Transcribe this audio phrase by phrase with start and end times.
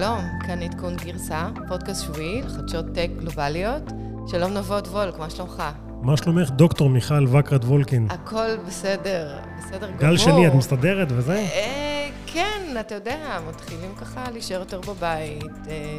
[0.00, 3.82] שלום, כאן עדכון גרסה, פודקאסט שבועי לחדשות טק גלובליות.
[4.26, 5.62] שלום נבות וולק, מה שלומך?
[6.02, 8.06] מה שלומך, דוקטור מיכל וקרת וולקין?
[8.10, 10.00] הכל בסדר, בסדר גמור.
[10.00, 11.36] גל שני, את מסתדרת וזה?
[11.36, 15.96] אה, כן, אתה יודע, מתחילים ככה להישאר יותר בבית, אה,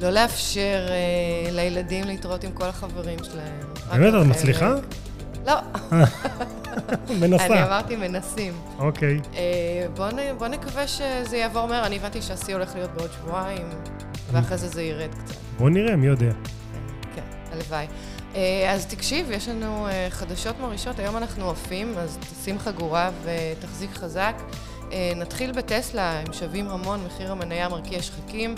[0.00, 4.00] לא לאפשר אה, לילדים להתראות עם כל החברים שלהם.
[4.00, 4.74] באמת, את מצליחה?
[5.46, 5.54] לא.
[7.20, 7.46] מנסה.
[7.46, 8.52] אני אמרתי מנסים.
[8.78, 9.20] אוקיי.
[9.34, 11.86] אה, בוא, נ, בוא נקווה שזה יעבור מהר.
[11.86, 13.68] אני הבנתי שהשיא הולך להיות בעוד שבועיים,
[14.32, 15.34] ואחרי זה זה ירד קצת.
[15.58, 16.30] בוא נראה, מי יודע.
[17.14, 17.22] כן,
[17.52, 17.86] הלוואי.
[18.34, 23.90] אה, אז תקשיב, יש לנו אה, חדשות מרעישות, היום אנחנו עפים, אז תשים חגורה ותחזיק
[23.94, 24.34] חזק.
[25.16, 28.54] נתחיל בטסלה, הם שווים המון, מחיר המניה מרקיע שחקים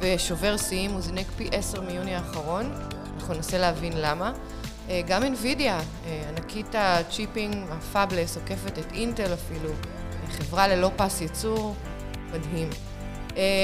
[0.00, 2.72] ושובר שיאים, הוא זינק פי עשר מיוני האחרון.
[3.16, 4.32] אנחנו ננסה להבין למה.
[5.06, 5.80] גם NVIDIA,
[6.28, 9.70] ענקית הצ'יפים, ה fabless, עוקפת את אינטל אפילו,
[10.30, 11.74] חברה ללא פס ייצור,
[12.32, 12.70] מדהים.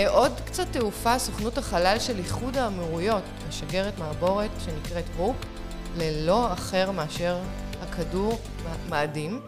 [0.08, 5.36] עוד קצת תעופה, סוכנות החלל של איחוד האמירויות, משגרת מעבורת שנקראת Hope,
[5.96, 7.38] ללא אחר מאשר
[7.82, 8.38] לכדור
[8.88, 9.40] מאדים.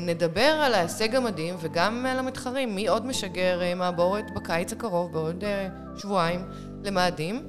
[0.00, 5.44] נדבר על ההישג המדהים וגם על המתחרים, מי עוד משגר מעבורת בקיץ הקרוב, בעוד
[5.96, 6.44] שבועיים,
[6.82, 7.46] למאדים.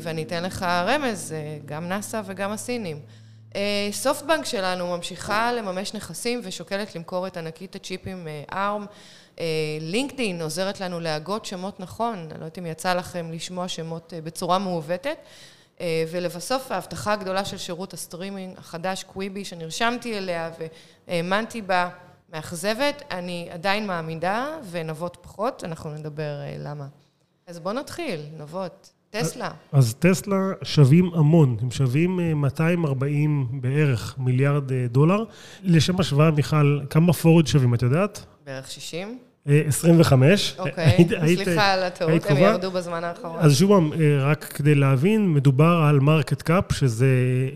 [0.00, 3.00] ואני אתן לך רמז, גם נאס"א וגם הסינים.
[3.92, 8.86] סופטבנק שלנו ממשיכה לממש נכסים ושוקלת למכור את ענקית הצ'יפים ARM.
[9.80, 14.58] לינקדאין עוזרת לנו להגות שמות נכון, אני לא יודעת אם יצא לכם לשמוע שמות בצורה
[14.58, 15.16] מעוותת.
[16.10, 20.50] ולבסוף ההבטחה הגדולה של שירות הסטרימינג החדש, Quibi, שנרשמתי אליה
[21.08, 21.88] והאמנתי בה,
[22.32, 26.86] מאכזבת, אני עדיין מאמינה ונבות פחות, אנחנו נדבר למה.
[27.46, 28.92] אז בואו נתחיל, נבות.
[29.20, 29.50] טסלה.
[29.72, 35.24] אז טסלה שווים המון, הם שווים 240 בערך מיליארד דולר.
[35.62, 38.24] לשם השוואה, מיכל, כמה פורד שווים, את יודעת?
[38.46, 39.18] בערך 60.
[39.46, 40.56] 25.
[40.58, 43.36] אוקיי, סליחה על הטעות, הם ירדו בזמן האחרון.
[43.38, 47.06] אז שוב פעם, רק כדי להבין, מדובר על market cap, שזה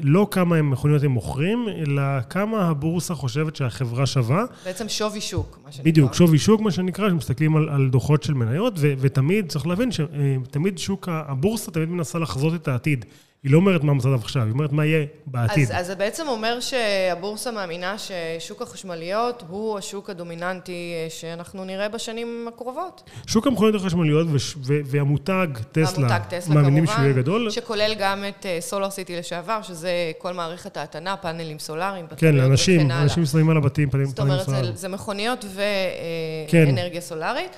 [0.02, 4.44] לא כמה מכוניות הם מוכרים, אלא כמה הבורסה חושבת שהחברה שווה.
[4.64, 5.90] בעצם שווי שוק, מה שנקרא.
[5.90, 10.78] בדיוק, שווי שוק, מה שנקרא, שמסתכלים על, על דוחות של מניות, ותמיד, צריך להבין שתמיד
[10.78, 13.04] שוק, הבורסה תמיד מנסה לחזות את העתיד.
[13.46, 15.70] היא לא אומרת מה המצב עכשיו, היא אומרת מה יהיה בעתיד.
[15.70, 22.48] אז, אז זה בעצם אומר שהבורסה מאמינה ששוק החשמליות הוא השוק הדומיננטי שאנחנו נראה בשנים
[22.54, 23.10] הקרובות.
[23.26, 24.26] שוק המכוניות החשמליות
[24.64, 27.50] והמותג טסלה, המותג טסלה מאמינים שהוא יהיה גדול.
[27.50, 33.26] שכולל גם את סולר סיטי לשעבר, שזה כל מערכת ההתנה, פאנלים סולאריים, כן, לאנשים, אנשים
[33.26, 34.38] שמים על הבתים פאנלים סולאריים.
[34.38, 37.06] זאת אומרת, זה, זה מכוניות ואנרגיה כן.
[37.06, 37.50] סולארית.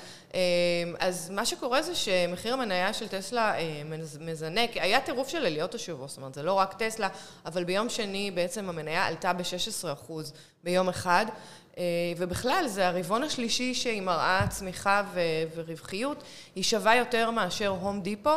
[0.98, 3.54] אז מה שקורה זה שמחיר המניה של טסלה
[4.20, 7.08] מזנק, היה טירוף של עליות השבוע, זאת אומרת, זה לא רק טסלה,
[7.46, 10.12] אבל ביום שני בעצם המניה עלתה ב-16%
[10.64, 11.26] ביום אחד,
[12.16, 15.02] ובכלל זה הרבעון השלישי שהיא מראה צמיחה
[15.54, 16.22] ורווחיות,
[16.54, 18.30] היא שווה יותר מאשר הום דיפו,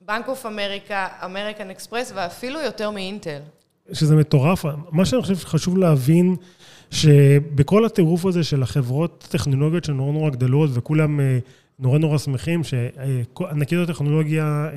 [0.00, 3.40] בנק אוף אמריקה, אמריקן אקספרס ואפילו יותר מאינטל.
[3.92, 6.36] שזה מטורף, מה שאני חושב שחשוב להבין
[6.90, 11.20] שבכל הטירוף הזה של החברות הטכנולוגיות שנורא נורא גדלות וכולם
[11.78, 14.68] נורא נורא שמחים שענקיות הטכנולוגיה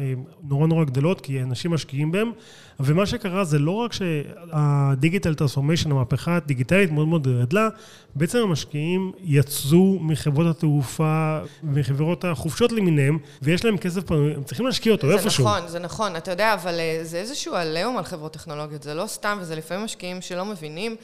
[0.44, 2.32] נורא נורא גדלות כי אנשים משקיעים בהם
[2.80, 7.70] ומה שקרה זה לא רק שהדיגיטל טרנספורמיישן, המהפכה הדיגיטלית מאוד מאוד גדלה,
[8.16, 14.92] בעצם המשקיעים יצאו מחברות התעופה, מחברות החופשות למיניהם, ויש להם כסף פנוי, הם צריכים להשקיע
[14.92, 15.44] אותו איפשהו.
[15.44, 19.08] זה נכון, זה נכון, אתה יודע, אבל זה איזשהו עליהום על חברות טכנולוגיות, זה לא
[19.08, 20.96] סתם, וזה לפעמים משקיעים שלא מבינים.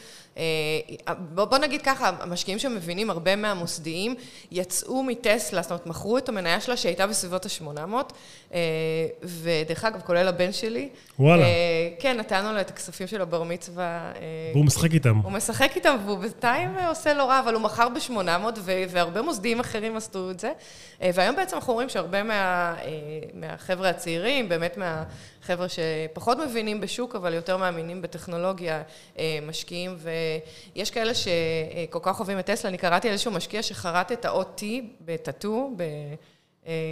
[1.17, 4.15] בוא נגיד ככה, המשקיעים שמבינים, הרבה מהמוסדיים,
[4.51, 8.53] יצאו מטסלה, זאת אומרת, מכרו את המניה שלה שהייתה בסביבות ה-800,
[9.23, 10.89] ודרך אגב, כולל הבן שלי.
[11.19, 11.45] וואלה.
[11.99, 14.11] כן, נתנו לו את הכספים שלו בר מצווה.
[14.53, 15.19] והוא משחק איתם.
[15.23, 19.97] הוא משחק איתם, והוא בינתיים עושה לא רע, אבל הוא מכר ב-800, והרבה מוסדיים אחרים
[19.97, 20.51] עשו את זה.
[21.01, 22.75] והיום בעצם אנחנו רואים שהרבה מה,
[23.33, 24.77] מהחבר'ה הצעירים, באמת
[25.43, 28.81] מהחבר'ה שפחות מבינים בשוק, אבל יותר מאמינים בטכנולוגיה,
[29.47, 29.97] משקיעים,
[30.75, 32.69] ויש כאלה שכל כך אוהבים את טסלה.
[32.69, 34.63] אני קראתי על איזשהו משקיע שחרט את האות T
[35.01, 35.83] בטאטו, ב...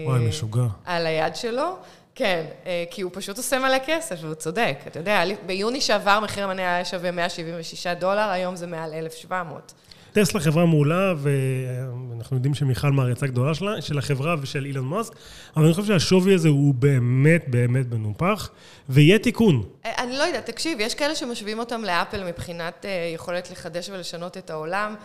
[0.05, 0.61] וואי, משוגע.
[0.85, 1.77] על היד שלו.
[2.15, 2.45] כן,
[2.89, 4.77] כי הוא פשוט עושה מלא כסף, והוא צודק.
[4.87, 9.73] אתה יודע, ביוני שעבר מחיר המניה היה שווה 176 דולר, היום זה מעל 1,700.
[10.13, 15.13] טסלה חברה מעולה, ואנחנו יודעים שמיכל מעריצה גדולה שלה, של החברה ושל אילון מאסק,
[15.55, 18.49] אבל אני חושב שהשווי הזה הוא באמת באמת מנופח,
[18.89, 19.63] ויהיה תיקון.
[19.85, 24.95] אני לא יודעת, תקשיב, יש כאלה שמשווים אותם לאפל מבחינת יכולת לחדש ולשנות את העולם.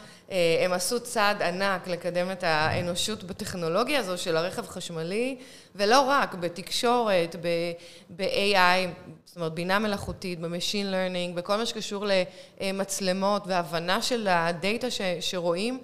[0.65, 5.37] הם עשו צעד ענק לקדם את האנושות בטכנולוגיה הזו של הרכב חשמלי,
[5.75, 7.37] ולא רק, בתקשורת,
[8.17, 12.07] ב-AI, זאת אומרת, בינה מלאכותית, ב-Machine Learning, בכל מה שקשור
[12.61, 14.87] למצלמות והבנה של הדאטה
[15.21, 15.79] שרואים.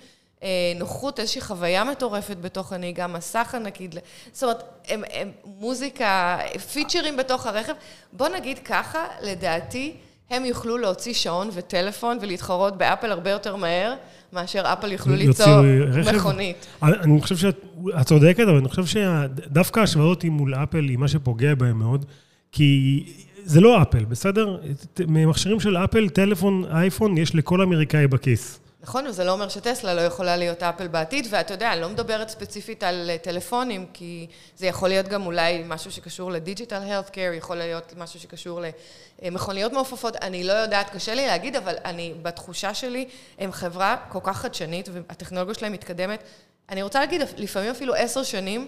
[0.77, 3.95] נוחות, איזושהי חוויה מטורפת בתוך הנהיגה, מסך ענקית,
[4.33, 6.39] זאת אומרת, הם, הם, מוזיקה,
[6.73, 7.75] פיצ'רים בתוך הרכב.
[8.13, 9.97] בוא נגיד ככה, לדעתי,
[10.33, 13.95] הם יוכלו להוציא שעון וטלפון ולהתחרות באפל הרבה יותר מהר,
[14.33, 15.63] מאשר אפל יוכלו ליצור
[16.15, 16.67] מכונית.
[16.83, 17.57] אני חושב שאת
[18.05, 22.05] צודקת, אבל אני חושב שדווקא ההשוואה הזאת מול אפל היא מה שפוגע בהם מאוד,
[22.53, 23.05] כי
[23.45, 24.57] זה לא אפל, בסדר?
[25.07, 28.62] ממכשירים של אפל, טלפון, אייפון, יש לכל אמריקאי בכיס.
[28.83, 32.29] נכון, וזה לא אומר שטסלה לא יכולה להיות אפל בעתיד, ואתה יודע, אני לא מדברת
[32.29, 34.27] ספציפית על אה, טלפונים, כי
[34.57, 38.61] זה יכול להיות גם אולי משהו שקשור לדיג'יטל הלת קר, יכול להיות משהו שקשור
[39.23, 43.09] למכוניות מעופפות, אני לא יודעת, קשה לי להגיד, אבל אני, בתחושה שלי,
[43.39, 46.23] הם חברה כל כך חדשנית, והטכנולוגיה שלהם מתקדמת.
[46.69, 48.67] אני רוצה להגיד, לפעמים אפילו עשר שנים, אה,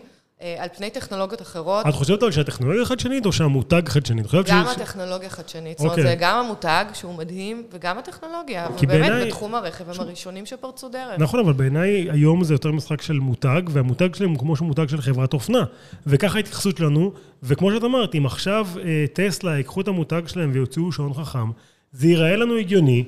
[0.58, 1.86] על פני טכנולוגיות אחרות.
[1.86, 4.22] את חושבת אבל שהטכנולוגיה חדשנית או שהמותג חדשני?
[4.46, 5.78] גם הטכנולוגיה חדשנית.
[5.78, 6.10] זאת אומרת, אוקיי.
[6.10, 8.68] זה גם המותג, שהוא מדהים, וגם הטכנולוגיה.
[8.82, 11.18] ובאמת, בתחום הרכב הם הראשונים שפרצו דרך.
[11.18, 14.88] נכון, אבל בעיניי היום זה יותר משחק של מותג, והמותג שלהם הוא כמו שהוא מותג
[14.88, 15.64] של חברת אופנה.
[16.06, 17.12] וככה ההתייחסות שלנו,
[17.42, 21.50] וכמו שאת אמרת, אם עכשיו אה, טסלה ייקחו את המותג שלהם ויוציאו שעון חכם,
[21.92, 23.04] זה ייראה לנו הגיוני.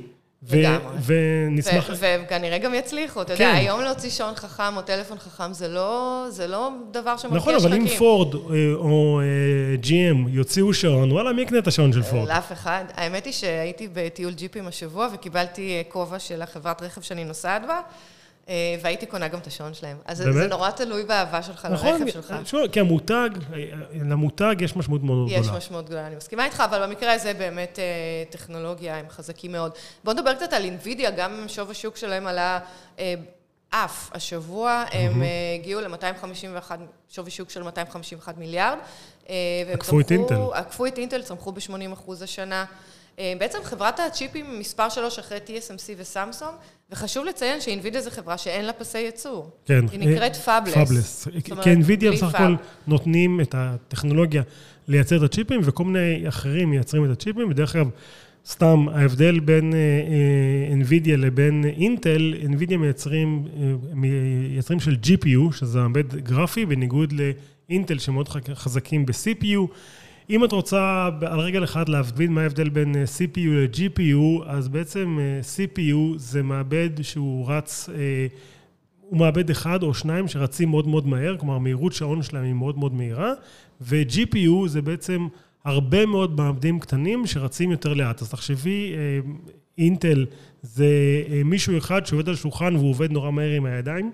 [0.47, 1.91] ונשמח...
[2.01, 3.23] וכנראה גם יצליחו.
[3.23, 3.57] אתה יודע, כן.
[3.57, 7.55] היום להוציא שעון חכם או טלפון חכם זה לא, לא דבר שמרגיע שחקים.
[7.55, 8.41] נכון, אבל אם פורד אה,
[8.75, 9.21] או
[9.83, 12.29] GM אה, יוציאו שעון, וואלה, מי יקנה את השעון של פורד?
[12.29, 12.85] לאף אחד.
[12.95, 17.81] האמת היא שהייתי בטיול ג'יפים השבוע וקיבלתי אה, כובע של החברת רכב שאני נוסעת בה.
[18.49, 19.97] אה, והייתי קונה גם את השעון שלהם.
[20.05, 20.35] אז באמת?
[20.35, 22.31] זה נורא תלוי באהבה שלך נכון, לרכב שלך.
[22.31, 23.31] נכון, כי המותג,
[23.95, 25.41] למותג יש משמעות מאוד גדולה.
[25.41, 27.85] יש משמעות גדולה, אני מסכימה איתך, אבל במקרה הזה באמת אה,
[28.31, 29.73] טכנולוגיה, הם חזקים מאוד.
[30.05, 32.59] בוא נדבר קצת על אינווידיה, גם שוב השוק שלהם עלה
[32.99, 33.15] אה,
[33.71, 35.23] אף השבוע, הם
[35.59, 36.71] הגיעו ל-251,
[37.09, 38.79] שווי שוק של 251 מיליארד.
[39.73, 40.41] עקפו את אינטל.
[40.53, 42.65] עקפו את אינטל, צמחו ב-80 אחוז השנה.
[43.19, 46.55] אה, בעצם חברת הצ'יפים מספר שלוש אחרי TSMC וסמסונג,
[46.91, 49.51] וחשוב לציין ש NVIDIA זו חברה שאין לה פסי ייצור.
[49.67, 49.85] כן.
[49.93, 50.75] היא נקראת fabless.
[50.75, 51.29] fabless.
[51.63, 52.55] כי NVIDIA בסך הכל
[52.87, 54.43] נותנים את הטכנולוגיה
[54.89, 57.91] לייצר את הצ'יפים, וכל מיני אחרים מייצרים את הצ'יפים, ודרך אגב,
[58.47, 59.79] סתם, ההבדל בין אה,
[61.11, 63.45] אה, לבין אינטל, NVIDIA מייצרים,
[63.95, 67.13] מייצרים של GPU, שזה מעבד גרפי, בניגוד
[67.69, 69.61] לאינטל שמאוד חזקים ב-CPU.
[70.31, 75.19] אם את רוצה על רגל אחד להבין מה ההבדל בין אה, CPU ל-GPU, אז בעצם
[75.21, 78.27] אה, CPU זה מעבד שהוא רץ, אה,
[79.01, 82.79] הוא מעבד אחד או שניים שרצים מאוד מאוד מהר, כלומר מהירות שעון שלהם היא מאוד
[82.79, 83.33] מאוד מהירה,
[83.81, 85.27] ו-GPU זה בעצם
[85.65, 88.23] הרבה מאוד מעבדים קטנים שרצים יותר לאט.
[88.23, 88.93] אז תחשבי,
[89.79, 90.27] אינטל
[90.63, 90.89] זה
[91.45, 94.11] מישהו אחד שעובד על שולחן והוא עובד נורא מהר עם הידיים.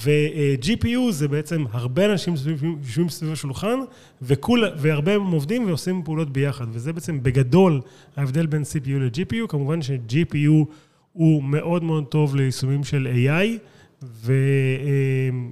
[0.00, 2.34] ו-GPU זה בעצם הרבה אנשים
[2.82, 3.78] יושבים סביב השולחן,
[4.22, 7.80] וכול, והרבה הם עובדים ועושים פעולות ביחד, וזה בעצם בגדול
[8.16, 10.64] ההבדל בין CPU ל-GPU, כמובן ש-GPU
[11.12, 13.58] הוא מאוד מאוד טוב ליישומים של AI,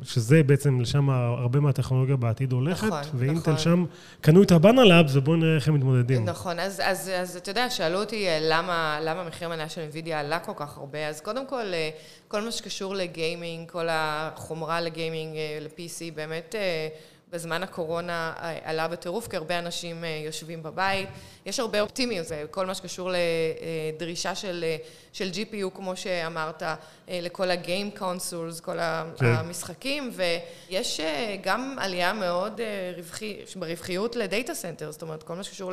[0.03, 3.59] ושזה בעצם, לשם הרבה מהטכנולוגיה בעתיד הולכת, נכון, ואינטל נכון.
[3.59, 3.85] שם
[4.21, 6.25] קנו את הבאנה לאבס, ובואו נראה איך הם מתמודדים.
[6.25, 10.13] נכון, אז, אז, אז אתה יודע, שאלו אותי אה, למה, למה מחיר המניה של NVIDIA
[10.13, 11.91] עלה כל כך הרבה, אז קודם כל, אה,
[12.29, 16.55] כל מה שקשור לגיימינג, כל החומרה לגיימינג, אה, ל-PC, באמת...
[17.33, 18.33] בזמן הקורונה
[18.65, 21.09] עלה בטירוף, כי הרבה אנשים יושבים בבית.
[21.47, 23.11] יש הרבה אופטימיות, זה כל מה שקשור
[23.93, 24.65] לדרישה של,
[25.13, 26.63] של GPU, כמו שאמרת,
[27.09, 28.79] לכל ה game consoles, כל
[29.19, 29.27] כן.
[29.27, 30.11] המשחקים,
[30.69, 31.01] ויש
[31.43, 32.61] גם עלייה מאוד
[32.97, 35.73] רווחי, ברווחיות ל data center, זאת אומרת, כל מה שקשור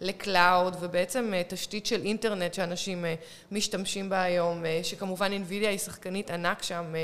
[0.00, 3.04] ל cloud, ובעצם תשתית של אינטרנט שאנשים
[3.52, 6.94] משתמשים בה היום, שכמובן NVIDIA היא שחקנית ענק שם,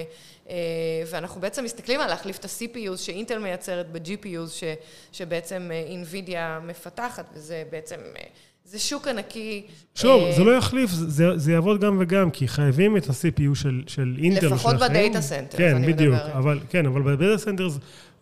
[1.06, 4.64] ואנחנו בעצם מסתכלים על להחליף את ה-CPUs שאינטל מייצרת ב-GPUs, ש,
[5.12, 7.96] שבעצם NVIDIA מפתחת, וזה בעצם
[8.64, 9.66] זה שוק ענקי.
[9.94, 13.82] שוב, אה, זה לא יחליף, זה, זה יעבוד גם וגם, כי חייבים את ה-CPU של,
[13.86, 14.46] של אינטל.
[14.46, 17.68] לפחות ב data center, כן, בדיוק, אבל, כן, אבל ב data center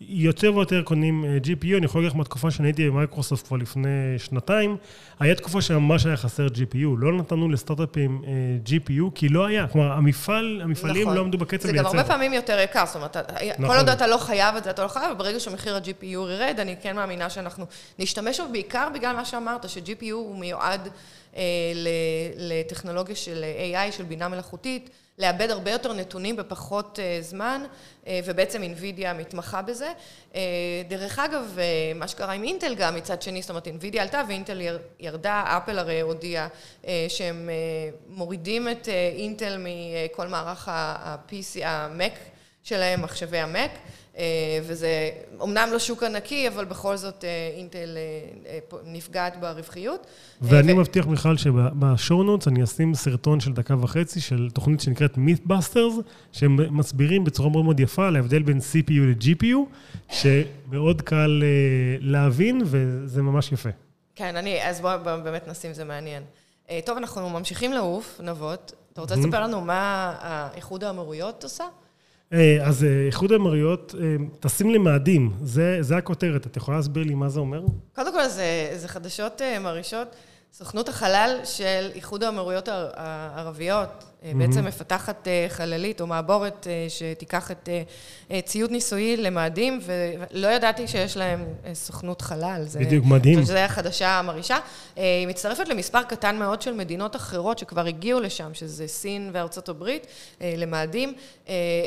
[0.09, 3.89] יותר ויותר קונים אה, GPU, אני יכול להגיד לך מהתקופה שאני הייתי במייקרוסופט כבר לפני
[4.19, 4.77] שנתיים,
[5.21, 8.31] היה תקופה שממש היה חסר GPU, לא נתנו לסטארט-אפים אה,
[8.67, 11.17] GPU, כי לא היה, כלומר, המפעל, המפעלים נכון.
[11.17, 11.83] לא עמדו בקצב לייצר.
[11.83, 13.67] זה גם הרבה פעמים יותר יקר, זאת אומרת, נכון.
[13.69, 16.77] כל עוד אתה לא חייב את זה, אתה לא חייב, וברגע שמחיר ה-GPU ירד, אני
[16.83, 17.67] כן מאמינה שאנחנו
[17.99, 20.93] נשתמש בו, בעיקר בגלל מה שאמרת, ש-GPU הוא מיועד אה,
[22.37, 24.91] לטכנולוגיה של AI, של בינה מלאכותית.
[25.19, 27.63] לאבד הרבה יותר נתונים בפחות uh, זמן,
[28.05, 29.93] uh, ובעצם אינווידיה מתמחה בזה.
[30.89, 31.59] דרך אגב,
[31.95, 34.61] מה שקרה עם אינטל גם מצד שני, זאת אומרת, אינווידיה עלתה ואינטל
[35.01, 36.49] ירדה, אפל הרי הודיע
[36.83, 37.51] uh, שהם
[38.09, 42.13] מורידים את אינטל מכל מערך ה-PC, המק
[42.63, 43.71] שלהם, מחשבי המק.
[44.63, 47.25] וזה אומנם לא שוק ענקי, אבל בכל זאת
[47.57, 47.97] אינטל
[48.85, 50.07] נפגעת ברווחיות.
[50.41, 50.77] ואני ו...
[50.77, 56.03] מבטיח, מיכל, שבשורנוטס אני אשים סרטון של דקה וחצי של תוכנית שנקראת Mythbusters,
[56.33, 59.57] שהם מסבירים בצורה מאוד מאוד יפה על ההבדל בין CPU ל-GPU,
[60.11, 61.43] שמאוד קל
[62.01, 63.71] להבין, וזה ממש יפה.
[64.15, 66.23] כן, אני, אז בואו בוא, באמת נשים, זה מעניין.
[66.71, 68.73] אה, טוב, אנחנו ממשיכים לעוף, נבות.
[68.93, 71.65] אתה רוצה לספר לנו מה האיחוד האמירויות עושה?
[72.33, 73.95] אה, אז אה, איחוד האמירויות
[74.41, 76.47] טסים למאדים, זה, זה הכותרת.
[76.47, 77.63] את יכולה להסביר לי מה זה אומר?
[77.95, 80.09] קודם כל, זה, זה חדשות מרעישות.
[80.53, 84.12] סוכנות החלל של איחוד האמירויות הערביות.
[84.25, 87.69] בעצם מפתחת אה, חללית או מעבורת אה, שתיקח את
[88.45, 92.65] ציוד ניסויי למאדים, ולא ידעתי שיש להם סוכנות חלל.
[92.81, 93.43] בדיוק, מדהים.
[93.43, 94.59] זו החדשה מרעישה.
[94.97, 100.07] היא מצטרפת למספר קטן מאוד של מדינות אחרות שכבר הגיעו לשם, שזה סין וארצות הברית,
[100.41, 101.15] למאדים.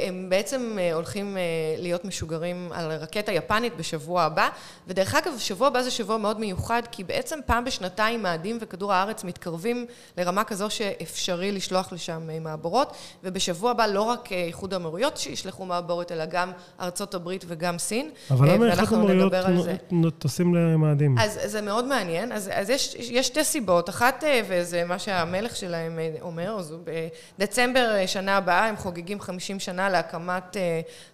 [0.07, 1.37] הם בעצם הולכים
[1.77, 4.49] להיות משוגרים על רקטה יפנית בשבוע הבא,
[4.87, 9.23] ודרך אגב, שבוע הבא זה שבוע מאוד מיוחד, כי בעצם פעם בשנתיים מאדים וכדור הארץ
[9.23, 9.85] מתקרבים
[10.17, 15.65] לרמה כזו שאפשרי לשלוח לשם אה, מעבורות, ובשבוע הבא לא רק אה, איחוד האמירויות שישלחו
[15.65, 16.51] מעבורת, אלא גם
[16.81, 18.09] ארצות הברית וגם סין.
[18.31, 19.33] אבל למה איחוד האמירויות
[20.19, 21.17] טסים למאדים?
[21.19, 22.31] אז זה מאוד מעניין.
[22.31, 23.89] אז, אז יש, יש שתי סיבות.
[23.89, 26.75] אחת, אה, וזה מה שהמלך שלהם אומר, אז
[27.37, 30.57] בדצמבר שנה הבאה הם חוגגים 50 שנה להקמת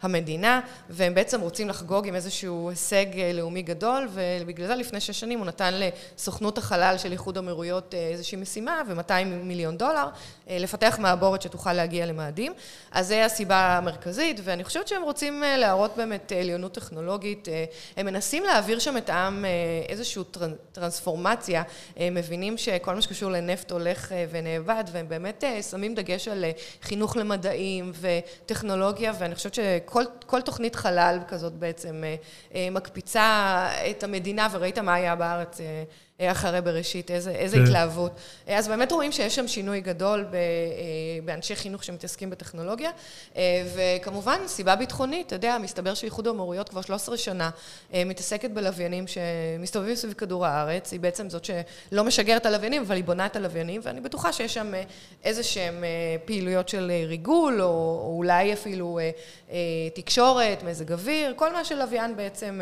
[0.01, 5.39] המדינה, והם בעצם רוצים לחגוג עם איזשהו הישג לאומי גדול, ובגלל זה לפני שש שנים
[5.39, 10.09] הוא נתן לסוכנות החלל של איחוד איחוד אמירויות אה, איזושהי משימה ו-200 מיליון דולר, אה,
[10.59, 12.53] לפתח מעבורת שתוכל להגיע למאדים.
[12.91, 17.47] אז זו הסיבה המרכזית, ואני חושבת שהם רוצים אה, להראות באמת עליונות טכנולוגית.
[17.97, 19.45] הם מנסים להעביר שם את העם
[19.89, 20.23] איזושהי
[20.71, 21.63] טרנספורמציה,
[21.97, 26.45] הם מבינים שכל מה שקשור לנפט הולך ונאבד, והם באמת שמים דגש על
[26.81, 32.03] חינוך למדעים וטכנולוגיה, ואני חושבת שכל תוכנית חלל כזאת בעצם
[32.71, 35.57] מקפיצה את המדינה, וראית מה היה בארץ
[36.21, 37.63] אחרי בראשית, איזה, איזה כן.
[37.63, 38.11] התלהבות.
[38.47, 40.39] אז באמת רואים שיש שם שינוי גדול ב, אה,
[41.25, 42.89] באנשי חינוך שמתעסקים בטכנולוגיה,
[43.35, 47.49] אה, וכמובן, סיבה ביטחונית, אתה יודע, מסתבר שאיחוד האמוריות כבר 13 שנה
[47.93, 53.03] אה, מתעסקת בלוויינים שמסתובבים סביב כדור הארץ, היא בעצם זאת שלא משגרת הלוויינים, אבל היא
[53.03, 54.73] בונה את הלוויינים, ואני בטוחה שיש שם
[55.23, 55.83] איזה שהן
[56.25, 58.99] פעילויות של ריגול, או, או אולי אפילו
[59.93, 62.61] תקשורת, מזג אוויר, כל מה שלוויין בעצם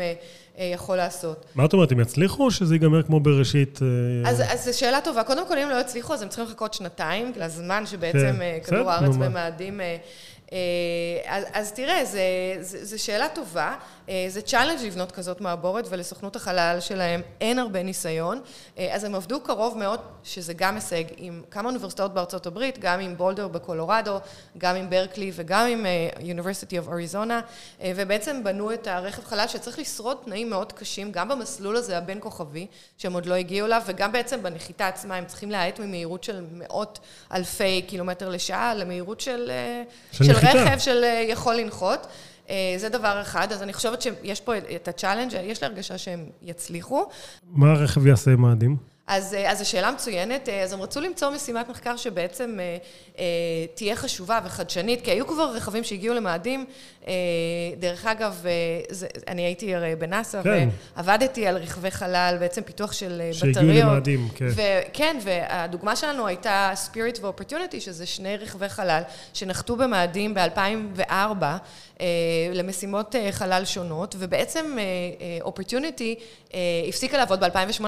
[0.64, 1.46] יכול לעשות.
[1.54, 3.80] מה את אומרת, הם יצליחו או שזה ייגמר כמו בראשית?
[3.82, 5.24] אה, אז, אז זו שאלה טובה.
[5.24, 8.42] קודם כל, אם לא יצליחו, אז הם צריכים לחכות שנתיים, לזמן שבעצם כן.
[8.42, 9.96] אה, כדור הארץ במאדים אה,
[10.52, 10.58] אה,
[11.26, 12.02] אז, אז תראה,
[12.60, 13.74] זו שאלה טובה, אה,
[14.28, 18.40] זה challenge לבנות כזאת מעבורת ולסוכנות החלל שלהם אין הרבה ניסיון,
[18.78, 23.00] אה, אז הם עבדו קרוב מאוד, שזה גם הישג, עם כמה אוניברסיטאות בארצות הברית, גם
[23.00, 24.18] עם בולדר בקולורדו,
[24.58, 25.86] גם עם ברקלי וגם עם
[26.16, 27.32] University of Arizona,
[27.84, 32.66] ובעצם בנו את הרכב חלל שצריך לשרוד תנאים מאוד קשים, גם במסלול הזה הבין כוכבי,
[32.98, 36.98] שהם עוד לא הגיעו אליו, וגם בעצם בנחיתה עצמה, הם צריכים להאט ממהירות של מאות
[37.32, 39.50] אלפי קילומטר לשעה למהירות של,
[40.12, 42.06] של, של רכב של אה, יכול לנחות.
[42.50, 45.98] אה, זה דבר אחד, אז אני חושבת שיש פה את ה challenge, יש לי הרגשה
[45.98, 47.06] שהם יצליחו.
[47.52, 48.76] מה הרכב יעשה עם מאדים?
[49.10, 50.48] אז, אה, אז זו שאלה מצוינת.
[50.48, 52.58] אז הם רצו למצוא משימת מחקר שבעצם
[53.18, 53.24] אה,
[53.74, 56.64] תהיה חשובה וחדשנית, כי היו כבר רכבים שהגיעו למאדים.
[57.06, 57.12] אה,
[57.78, 58.50] דרך אגב, אה,
[58.90, 60.68] זה, אני הייתי הרי בנאסא, כן.
[60.96, 63.74] ועבדתי על רכבי חלל, בעצם פיתוח של שהגיעו בטריות.
[63.74, 64.48] שהגיעו למאדים, כן.
[64.54, 69.02] וכן, והדוגמה שלנו הייתה Spirit ו-Opportunity, שזה שני רכבי חלל
[69.34, 71.44] שנחתו במאדים ב-2004.
[72.54, 74.76] למשימות חלל שונות, ובעצם
[75.44, 76.20] Opportunity
[76.88, 77.84] הפסיקה לעבוד ב-2018.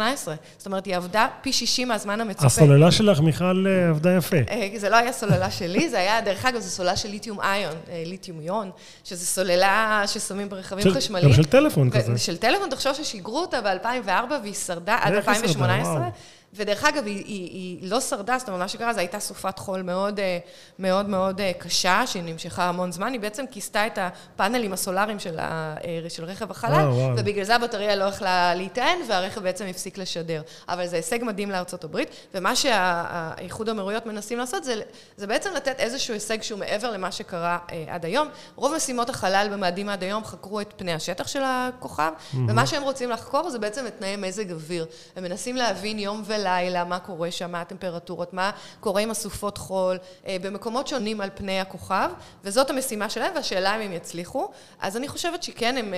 [0.59, 2.47] זאת אומרת, היא עבדה פי 60 מהזמן המצופה.
[2.47, 4.37] הסוללה שלך, מיכל, עבדה יפה.
[4.76, 8.02] זה לא היה סוללה שלי, זה היה, דרך אגב, זו סוללה של ליתיום איון, אה,
[8.07, 8.71] ליתיום יון,
[9.04, 11.28] שזו סוללה ששמים ברכבים של, חשמליים.
[11.28, 12.19] גם של טלפון כזה.
[12.19, 16.09] של טלפון, תחשוב ששיגרו אותה ב-2004 והיא שרדה עד 2018.
[16.54, 19.82] ודרך אגב, היא, היא, היא לא שרדה, זאת אומרת, מה שקרה, זו הייתה סופת חול
[19.82, 20.38] מאוד אה,
[20.78, 25.38] מאוד מאוד אה, קשה, שהיא נמשכה המון זמן, היא בעצם כיסתה את הפאנלים הסולאריים של,
[25.38, 29.99] ה, אה, של רכב החלל, וואו, ובגלל זה הבטריה לא יכלה להיטען, והרכב בעצם הפסיק
[29.99, 30.42] לשדר.
[30.68, 34.80] אבל זה הישג מדהים לארצות הברית, ומה שהאיחוד האמירויות מנסים לעשות, זה,
[35.16, 38.28] זה בעצם לתת איזשהו הישג שהוא מעבר למה שקרה עד היום.
[38.56, 42.37] רוב משימות החלל במאדים עד היום חקרו את פני השטח של הכוכב, mm-hmm.
[42.49, 44.87] ומה שהם רוצים לחקור זה בעצם את תנאי מזג אוויר.
[45.16, 46.41] הם מנסים להבין יום ולילה.
[46.42, 51.61] בלילה, מה קורה שם, מה הטמפרטורות, מה קורה עם הסופות חול, במקומות שונים על פני
[51.61, 52.11] הכוכב,
[52.44, 54.49] וזאת המשימה שלהם, והשאלה אם הם יצליחו.
[54.80, 55.94] אז אני חושבת שכן, הם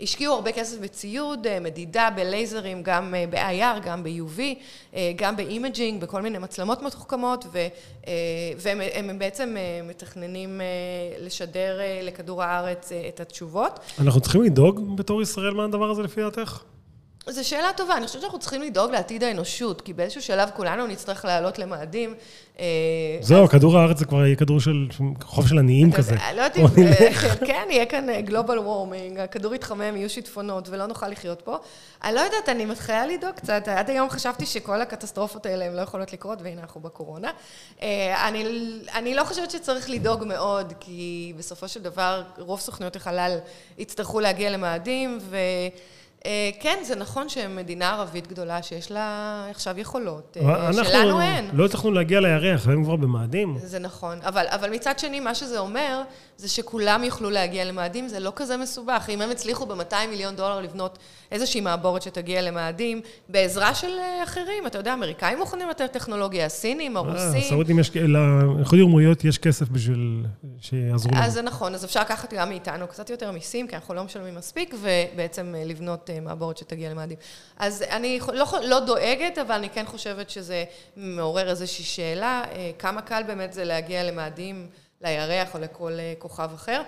[0.00, 4.40] השקיעו הרבה כסף בציוד, מדידה, בלייזרים, גם ב-IR, גם ב-UV,
[5.16, 7.46] גם ב imaging, בכל מיני מצלמות מתוחכמות,
[8.58, 10.60] והם בעצם מתכננים
[11.20, 13.80] לשדר לכדור הארץ את התשובות.
[14.00, 16.62] אנחנו צריכים לדאוג בתור ישראל מהדבר הזה לפי דעתך?
[17.30, 21.24] זו שאלה טובה, אני חושבת שאנחנו צריכים לדאוג לעתיד האנושות, כי באיזשהו שלב כולנו נצטרך
[21.24, 22.14] לעלות למאדים.
[23.20, 24.88] זהו, כדור הארץ זה כבר יהיה כדור של
[25.22, 26.14] חוף של עניים כזה.
[26.36, 26.66] לא יודעת אם,
[27.46, 31.56] כן, יהיה כאן גלובל וורמינג, הכדור יתחמם, יהיו שיטפונות ולא נוכל לחיות פה.
[32.04, 35.80] אני לא יודעת, אני מתחילה לדאוג קצת, עד היום חשבתי שכל הקטסטרופות האלה הן לא
[35.80, 37.30] יכולות לקרות, והנה אנחנו בקורונה.
[38.94, 43.38] אני לא חושבת שצריך לדאוג מאוד, כי בסופו של דבר רוב סוכנויות החלל
[43.78, 45.36] יצטרכו להגיע למאדים, ו...
[46.60, 50.36] כן, זה נכון שמדינה ערבית גדולה שיש לה עכשיו יכולות,
[50.72, 51.50] שלנו אין.
[51.52, 53.58] לא הצלחנו להגיע לירח, והם כבר במאדים.
[53.62, 56.02] זה נכון, אבל מצד שני, מה שזה אומר,
[56.36, 59.06] זה שכולם יוכלו להגיע למאדים, זה לא כזה מסובך.
[59.08, 60.98] אם הם הצליחו ב-200 מיליון דולר לבנות
[61.32, 63.92] איזושהי מעבורת שתגיע למאדים, בעזרה של
[64.24, 67.40] אחרים, אתה יודע, האמריקאים מוכנים לתת טכנולוגיה, הסינים, הרוסים.
[67.40, 70.24] הסעודים, לאיחוד האמירויות יש כסף בשביל
[70.60, 71.22] שיעזרו לנו.
[71.22, 74.34] אז זה נכון, אז אפשר לקחת גם מאיתנו קצת יותר מיסים, כי אנחנו לא משלמים
[74.34, 77.16] מספיק, ובעצם לבנות מעבורת שתגיע למאדים.
[77.56, 80.64] אז אני לא, לא דואגת, אבל אני כן חושבת שזה
[80.96, 82.42] מעורר איזושהי שאלה,
[82.78, 84.66] כמה קל באמת זה להגיע למאדים,
[85.02, 86.82] לירח או לכל כוכב אחר.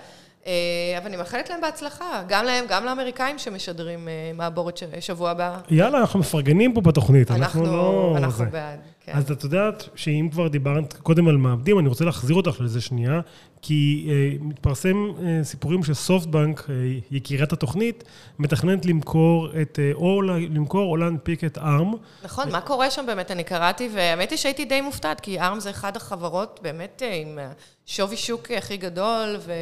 [0.98, 5.58] אבל אני מאחלת להם בהצלחה, גם להם, גם לאמריקאים שמשדרים מעבורת שבוע הבא.
[5.70, 8.14] יאללה, אנחנו מפרגנים פה בתוכנית, אנחנו לא...
[8.16, 8.80] אנחנו בעד,
[9.12, 9.18] כן.
[9.18, 13.20] אז את יודעת שאם כבר דיברת קודם על מעבדים, אני רוצה להחזיר אותך לזה שנייה,
[13.62, 14.08] כי
[14.40, 15.10] מתפרסם
[15.42, 16.66] סיפורים שסופטבנק,
[17.10, 18.04] יקירת התוכנית,
[18.38, 21.96] מתכננת למכור את, או למכור או להנפיק את ARM.
[22.24, 23.30] נכון, מה קורה שם באמת?
[23.30, 27.38] אני קראתי, והאמת היא שהייתי די מופתעת, כי ARM זה אחד החברות באמת עם
[27.86, 29.52] שווי שוק הכי גדול, ו...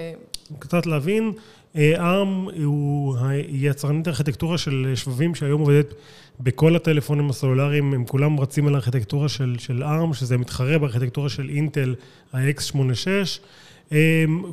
[0.58, 1.32] קצת להבין,
[1.74, 3.05] ARM הוא
[3.48, 5.94] יצרנית ארכיטקטורה של שבבים שהיום עובדת
[6.40, 11.48] בכל הטלפונים הסלולריים, הם כולם רצים על הארכיטקטורה של, של ARM, שזה מתחרה בארכיטקטורה של
[11.48, 11.94] אינטל,
[12.32, 13.08] ה-X86.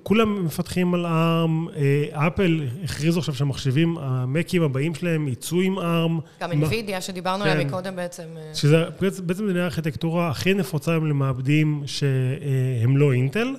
[0.04, 1.72] כולם מפתחים על ARM,
[2.14, 6.42] אפל הכריזו עכשיו שהמחשבים, המקים הבאים שלהם יצאו עם ARM.
[6.42, 8.24] גם NVIDIA שדיברנו עליה מקודם בעצם.
[8.54, 8.84] שזה
[9.26, 13.56] בעצם זה הארכיטקטורה הכי נפוצה היום למעבדים שהם לא אינטל,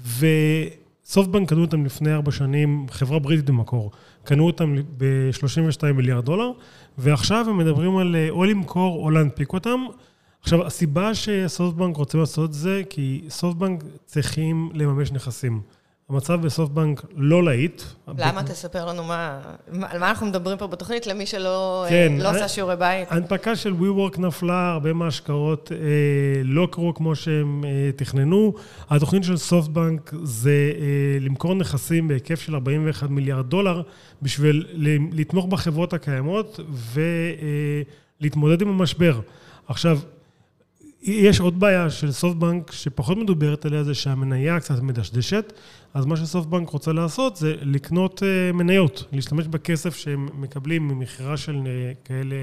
[0.00, 3.90] וסופטבנק קנו אותם לפני ארבע שנים, חברה בריטית במקור,
[4.28, 6.50] קנו אותם ב-32 מיליארד דולר,
[6.98, 9.80] ועכשיו הם מדברים על או למכור או להנפיק אותם.
[10.42, 15.60] עכשיו, הסיבה שסופטבנק רוצים לעשות זה, כי סופטבנק צריכים לממש נכסים.
[16.10, 17.82] המצב בסופטבנק לא להיט.
[18.18, 18.42] למה?
[18.42, 19.40] תספר לנו מה,
[19.82, 23.12] על מה אנחנו מדברים פה בתוכנית, למי שלא כן, לא עשה שיעורי בית.
[23.12, 25.78] ההנפקה של WeWork נפלה, הרבה מההשקעות אה,
[26.44, 28.54] לא קרו כמו שהם אה, תכננו.
[28.90, 33.82] התוכנית של סופטבנק זה אה, למכור נכסים בהיקף של 41 מיליארד דולר,
[34.22, 34.66] בשביל
[35.12, 36.60] לתמוך בחברות הקיימות
[38.20, 39.20] ולהתמודד עם המשבר.
[39.66, 39.98] עכשיו,
[41.02, 45.52] יש עוד בעיה של סופטבנק שפחות מדוברת עליה, זה שהמניה קצת מדשדשת,
[45.94, 48.22] אז מה שסופטבנק רוצה לעשות זה לקנות
[48.54, 51.62] מניות, להשתמש בכסף שהם מקבלים ממכירה של
[52.04, 52.36] כאלה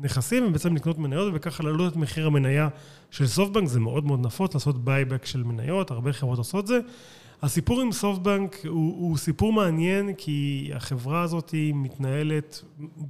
[0.00, 2.68] נכסים, ובעצם לקנות מניות, וככה להעלות את מחיר המניה
[3.10, 6.80] של סופטבנק, זה מאוד מאוד נפוץ לעשות buyback של מניות, הרבה חברות עושות זה.
[7.42, 12.62] הסיפור עם סופטבנק הוא, הוא סיפור מעניין, כי החברה הזאת מתנהלת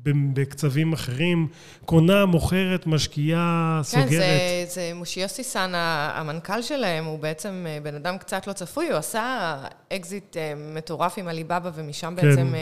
[0.04, 1.48] בקצבים אחרים,
[1.84, 4.08] קונה, מוכרת, משקיעה, סוגרת.
[4.08, 8.96] כן, זה, זה מסיושי סאן, המנכ"ל שלהם, הוא בעצם בן אדם קצת לא צפוי, הוא
[8.96, 9.56] עשה
[9.92, 10.36] אקזיט
[10.74, 12.28] מטורף עם עליבאבא, ומשם כן.
[12.28, 12.54] בעצם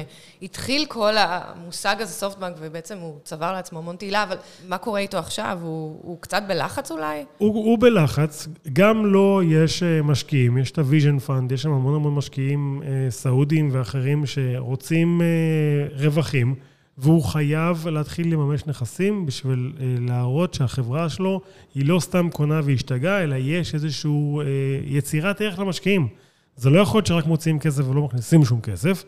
[0.42, 4.36] התחיל כל המושג הזה, סופטבנק, ובעצם הוא צבר לעצמו המון תהילה, אבל
[4.68, 5.58] מה קורה איתו עכשיו?
[5.62, 7.24] הוא, הוא קצת בלחץ אולי?
[7.38, 11.94] הוא, הוא בלחץ, גם לו יש משקיעים, יש את ה Vision Fund, יש שם המון
[11.94, 16.54] המון משקיעים אה, סעודים ואחרים שרוצים אה, רווחים,
[16.98, 21.40] והוא חייב להתחיל לממש נכסים בשביל אה, להראות שהחברה שלו
[21.74, 24.44] היא לא סתם קונה והשתגעה, אלא יש איזושהי אה,
[24.84, 26.08] יצירת ערך למשקיעים.
[26.56, 29.04] זה לא יכול להיות שרק מוציאים כסף ולא מכניסים שום כסף.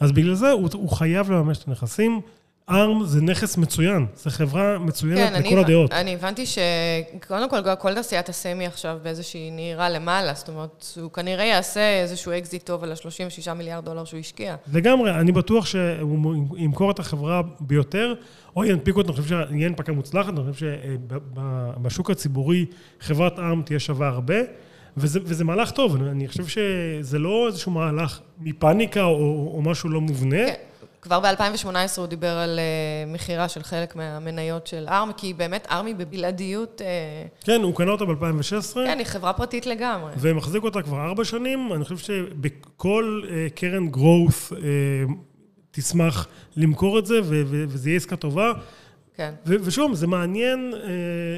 [0.00, 2.20] אז בגלל זה הוא, הוא חייב לממש את הנכסים.
[2.70, 5.90] ARM זה נכס מצוין, זו חברה מצוינת כן, לכל הדעות.
[5.90, 10.84] כן, אני הבנתי שקודם כל, כל תעשיית ה semi עכשיו באיזושהי נהירה למעלה, זאת אומרת,
[11.00, 14.54] הוא כנראה יעשה איזשהו אקזיט טוב על ה-36 מיליארד דולר שהוא השקיע.
[14.72, 18.14] לגמרי, אני בטוח שהוא ימכור את החברה ביותר,
[18.56, 20.76] או ינפיק אותה, אני חושב שיהיה הנפקה מוצלחת, אני חושב
[21.36, 22.66] שבשוק הציבורי
[23.00, 24.36] חברת ARM תהיה שווה הרבה.
[24.96, 30.00] וזה, וזה מהלך טוב, אני חושב שזה לא איזשהו מהלך מפאניקה או, או משהו לא
[30.00, 30.46] מובנה.
[30.46, 30.54] כן.
[31.02, 35.94] כבר ב-2018 הוא דיבר על uh, מכירה של חלק מהמניות של ארמי, כי באמת ארמי
[35.94, 36.80] בבלעדיות...
[36.80, 38.74] Uh, כן, הוא קנה אותה ב-2016.
[38.74, 40.12] כן, היא חברה פרטית לגמרי.
[40.18, 41.72] ומחזיק אותה כבר ארבע שנים.
[41.72, 44.54] אני חושב שבכל uh, קרן growth
[45.70, 48.52] תשמח למכור את זה, וזה יהיה עסקה טובה.
[49.16, 49.34] כן.
[49.46, 50.74] ושוב, זה מעניין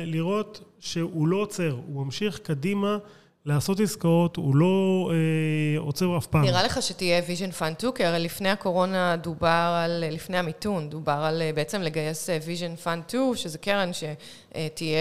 [0.07, 2.99] לראות שהוא לא עוצר, הוא ממשיך קדימה.
[3.47, 6.43] לעשות עסקאות, הוא לא אה, עוצר אף פעם.
[6.43, 7.93] נראה לך שתהיה Vision Fund 2?
[7.93, 13.03] כי הרי לפני הקורונה דובר על, לפני המיתון, דובר על אה, בעצם לגייס Vision Fund
[13.09, 14.99] 2, שזה קרן שתהיה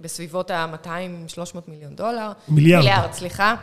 [0.00, 2.32] בסביבות ה-200-300 מיליון דולר.
[2.48, 2.84] מיליארד.
[2.84, 3.54] מיליארד, סליחה,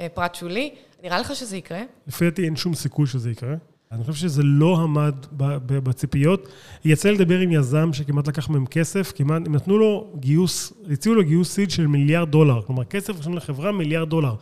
[0.00, 0.74] אה, פרט שולי.
[1.02, 1.82] נראה לך שזה יקרה?
[2.06, 3.54] לפי דעתי אין שום סיכוי שזה יקרה.
[3.94, 5.14] אני חושב שזה לא עמד
[5.66, 6.48] בציפיות.
[6.84, 11.24] יצא לדבר עם יזם שכמעט לקח מהם כסף, כמעט, הם נתנו לו גיוס, הציעו לו
[11.24, 12.62] גיוס סיד של מיליארד דולר.
[12.62, 14.34] כלומר, כסף ראשון לחברה, מיליארד דולר.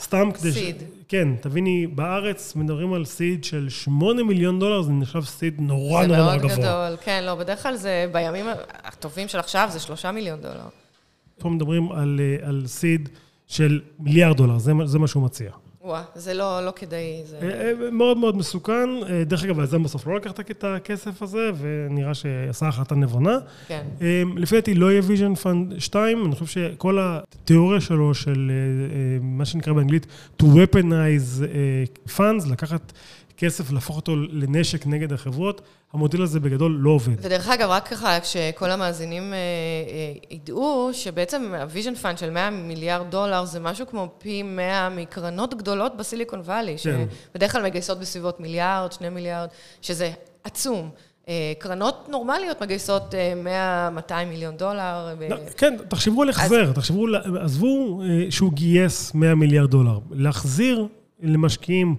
[0.00, 0.54] סתם כדי ש...
[0.54, 0.82] סיד.
[1.08, 6.36] כן, תביני, בארץ מדברים על סיד של 8 מיליון דולר, זה נחשב סיד נורא נורא
[6.36, 6.54] גבוה.
[6.54, 8.46] זה מאוד גדול, כן, לא, בדרך כלל זה, בימים
[8.84, 10.68] הטובים של עכשיו זה 3 מיליון דולר.
[11.38, 13.08] פה מדברים על, אה, על seed
[13.46, 15.50] של מיליארד דולר, זה, זה מה שהוא מציע.
[15.84, 17.22] וואה, זה לא, לא כדאי.
[17.24, 17.38] זה...
[17.42, 18.88] אה, אה, מאוד מאוד מסוכן.
[19.08, 23.38] אה, דרך אגב, היזם בסוף לא לקח את הכסף הזה, ונראה שעשה החלטה נבונה.
[23.68, 23.86] כן.
[24.36, 28.50] לפי דעתי לא יהיה Vision Fund 2, אני חושב שכל התיאוריה שלו של
[29.22, 30.06] מה שנקרא באנגלית
[30.42, 31.42] to weaponize
[32.16, 32.92] funds, לקחת
[33.36, 35.60] כסף, להפוך אותו לנשק נגד החברות,
[35.92, 37.24] המודל הזה בגדול לא עובד.
[37.26, 42.50] ודרך אגב, רק ככה, כשכל המאזינים אה, אה, ידעו שבעצם ה Vision Fund של 100
[42.50, 47.04] מיליארד דולר זה משהו כמו פי 100 מקרנות גדולות ב Silicon Valley, כן.
[47.32, 49.48] שבדרך כלל מגייסות בסביבות מיליארד, 2 מיליארד,
[49.82, 50.12] שזה
[50.44, 50.90] עצום.
[51.28, 53.14] אה, קרנות נורמליות מגייסות
[54.08, 55.14] 100-200 מיליון דולר.
[55.30, 56.74] לא, כן, תחשבו על החזר, אז...
[56.74, 57.06] תחשבו,
[57.40, 59.98] עזבו שהוא גייס 100 מיליארד דולר.
[60.10, 60.86] להחזיר
[61.22, 61.96] למשקיעים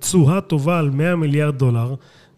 [0.00, 1.94] תשואה טובה על 100 מיליארד דולר,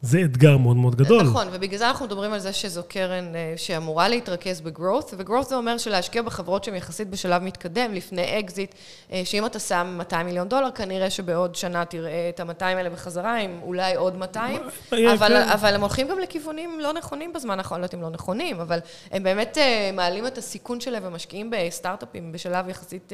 [0.06, 1.22] זה אתגר מאוד מאוד גדול.
[1.22, 5.22] נכון, ובגלל זה אנחנו מדברים על זה שזו קרן אה, שאמורה להתרכז ב growth, ו
[5.22, 8.74] growth זה אומר שלהשקיע בחברות שהן יחסית בשלב מתקדם, לפני אקזיט,
[9.12, 13.36] אה, שאם אתה שם 200 מיליון דולר, כנראה שבעוד שנה תראה את ה-200 האלה בחזרה,
[13.36, 14.60] עם אולי עוד 200,
[14.92, 18.60] אבל, אבל הם הולכים גם לכיוונים לא נכונים בזמן האחרון, לא יודעת אם לא נכונים,
[18.60, 18.78] אבל
[19.10, 23.12] הם באמת אה, מעלים את הסיכון שלהם ומשקיעים בסטארט-אפים בשלב יחסית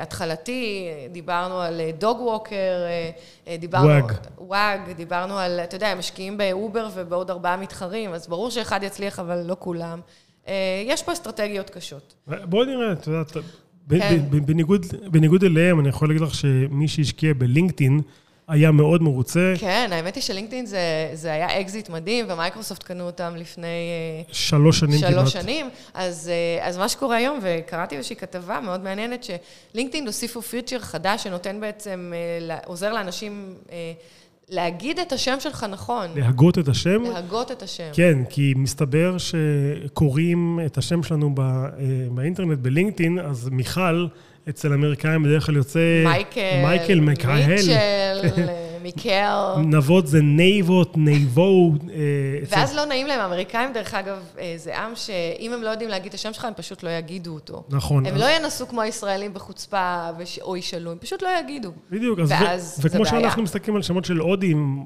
[0.00, 2.82] התחלתי, דיברנו על dog walker,
[3.58, 3.88] דיברנו...
[3.88, 4.12] וואג.
[4.38, 9.18] וואג, דיברנו על, אתה יודע, הם משקיעים באובר ובעוד ארבעה מתחרים, אז ברור שאחד יצליח,
[9.18, 10.00] אבל לא כולם.
[10.48, 12.14] אה, יש פה אסטרטגיות קשות.
[12.26, 13.40] בואי נראה, את יודעת, כן.
[14.30, 18.00] בניגוד, בניגוד אליהם, אני יכול להגיד לך שמי שהשקיע בלינקדאין,
[18.48, 19.54] היה מאוד מרוצה.
[19.58, 23.66] כן, האמת היא שלינקדאין זה, זה היה אקזיט מדהים, ומייקרוסופט קנו אותם לפני...
[23.66, 25.28] אה, שלוש שנים שלוש כמעט.
[25.28, 25.68] שלוש שנים.
[25.94, 31.24] אז, אה, אז מה שקורה היום, וקראתי איזושהי כתבה מאוד מעניינת, שלינקדאין הוסיפו פיצ'ר חדש
[31.24, 32.12] שנותן בעצם,
[32.66, 33.54] עוזר לאנשים...
[34.52, 36.06] להגיד את השם שלך נכון.
[36.16, 37.02] להגות את השם?
[37.02, 37.90] להגות את השם.
[37.92, 41.68] כן, כי מסתבר שקוראים את השם שלנו אה,
[42.10, 44.06] באינטרנט, בלינקדאין, אז מיכל,
[44.48, 45.80] אצל אמריקאים בדרך כלל יוצא...
[46.04, 47.46] מייקל, מייקל מקהל.
[47.46, 48.46] מיטשל.
[48.82, 49.54] מיקל.
[49.64, 51.72] נבות זה נייבות, נייבו.
[51.90, 51.96] אה,
[52.48, 53.20] ואז לא נעים להם.
[53.20, 56.52] האמריקאים, דרך אגב, אה, זה עם שאם הם לא יודעים להגיד את השם שלך, הם
[56.56, 57.64] פשוט לא יגידו אותו.
[57.68, 58.06] נכון.
[58.06, 60.10] הם לא ינסו כמו הישראלים בחוצפה
[60.42, 61.70] או ישאלו, הם פשוט לא יגידו.
[61.90, 62.28] בדיוק, ואז
[62.76, 63.02] זה בעיה.
[63.02, 64.84] וכמו שאנחנו מסתכלים על שמות של הודים,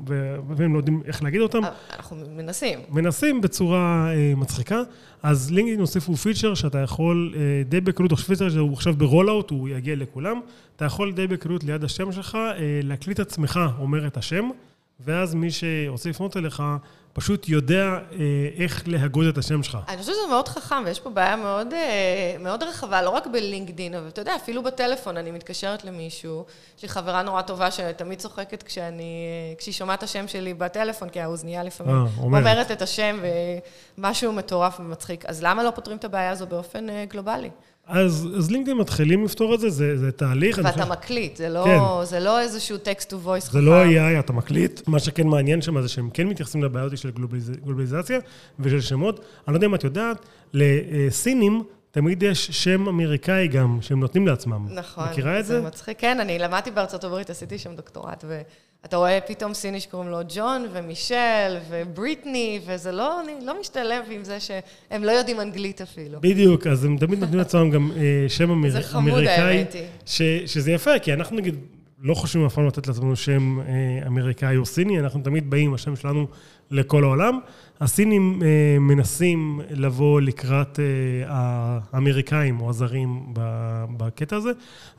[0.56, 1.60] והם לא יודעים איך להגיד אותם.
[1.96, 2.78] אנחנו מנסים.
[2.88, 4.82] מנסים בצורה אה, מצחיקה.
[5.22, 7.34] אז לינקדאין הוסיפו פיצ'ר שאתה יכול
[7.68, 10.40] די בקלות, או פיצ'ר שהוא עכשיו ב rollout, הוא יגיע לכולם.
[10.76, 14.50] אתה יכול די בקלות ליד השם שלך אה, להקליט עצמך אומר את השם,
[15.00, 16.62] ואז מי שרוצה לפנות אליך
[17.16, 18.18] פשוט יודע אה,
[18.58, 19.78] איך להגות את השם שלך.
[19.88, 23.94] אני חושבת שזה מאוד חכם, ויש פה בעיה מאוד, אה, מאוד רחבה, לא רק בלינקדין,
[23.94, 26.44] אבל אתה יודע, אפילו בטלפון, אני מתקשרת למישהו,
[26.78, 29.26] יש לי חברה נורא טובה שתמיד צוחקת כשאני,
[29.58, 32.40] כשהיא שומעת את השם שלי בטלפון, כי האוזנייה לפעמים אה, אומרת.
[32.40, 33.20] אומרת את השם,
[33.98, 35.26] ומשהו מטורף ומצחיק.
[35.26, 37.50] אז למה לא פותרים את הבעיה הזו באופן גלובלי?
[37.86, 40.58] אז, אז לינקדאין מתחילים לפתור את זה, זה, זה תהליך.
[40.58, 40.84] ואתה חושב...
[40.84, 42.04] מקליט, זה לא, כן.
[42.04, 43.52] זה לא איזשהו to voice חכם.
[43.52, 44.88] זה לא AI, אתה מקליט.
[44.88, 47.50] מה שכן מעניין שם זה שהם כן מתייחסים לבעיות של גלובליז...
[47.64, 48.18] גלובליזציה
[48.60, 49.20] ושל שמות.
[49.20, 54.66] אני לא יודע אם את יודעת, לסינים תמיד יש שם אמריקאי גם, שהם נותנים לעצמם.
[54.70, 55.08] נכון.
[55.08, 55.60] מכירה את זה?
[55.60, 56.00] זה מצחיק.
[56.00, 58.40] כן, אני למדתי בארצות הברית, עשיתי שם דוקטורט, ו...
[58.84, 64.40] אתה רואה פתאום סיני שקוראים לו ג'ון ומישל ובריטני, וזה לא, לא משתלב עם זה
[64.40, 66.20] שהם לא יודעים אנגלית אפילו.
[66.20, 68.70] בדיוק, אז הם תמיד נותנים לעצמם גם אה, שם אמר...
[68.70, 69.56] זה חמוד, אמריקאי.
[69.56, 69.74] האמת
[70.06, 70.46] היא.
[70.46, 71.54] שזה יפה, כי אנחנו נגיד
[72.02, 75.74] לא חושבים אף פעם לתת לעצמנו שם אה, אמריקאי או סיני, אנחנו תמיד באים עם
[75.74, 76.26] השם שלנו
[76.70, 77.40] לכל העולם.
[77.80, 80.84] הסינים אה, מנסים לבוא לקראת אה,
[81.92, 83.34] האמריקאים או הזרים
[83.96, 84.50] בקטע הזה,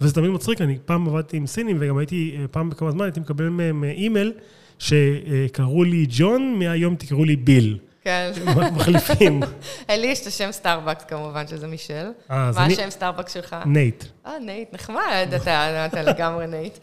[0.02, 3.50] וזה תמיד מצחיק, אני פעם עבדתי עם סינים וגם הייתי, פעם בכמה זמן הייתי מקבל
[3.50, 4.34] מהם אימייל
[4.80, 7.78] שקראו לי ג'ון, מהיום תקראו לי ביל.
[8.08, 8.32] כן.
[8.76, 9.40] מחליפים.
[9.90, 12.12] לי יש את השם סטארבקס כמובן, שזה מישל.
[12.32, 13.56] אה, מה השם סטארבקס שלך?
[13.66, 14.04] נייט.
[14.26, 16.78] אה, נייט, נחמד, אתה אתה לגמרי נייט.